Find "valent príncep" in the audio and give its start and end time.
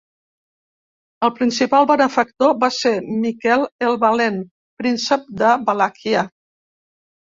4.07-5.33